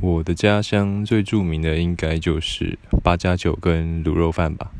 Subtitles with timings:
[0.00, 4.70] 我的家乡最著名的应该就是八加九跟卤肉饭吧。